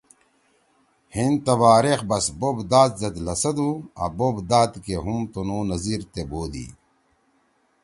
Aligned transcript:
ہیِن 1.13 1.33
تباریخ 1.45 1.99
بس 2.09 2.25
بوپ 2.39 2.57
داد 2.71 2.91
سیت 2.99 3.15
لھسَدُو 3.25 3.69
آں 4.01 4.11
بوپ 4.17 4.37
داد 4.49 4.71
کے 4.85 4.95
ہُم 5.03 5.19
تُنُو 5.31 5.57
نذیِرتے 5.69 6.21
بودی۔ 6.29 6.65